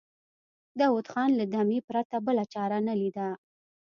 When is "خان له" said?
1.13-1.45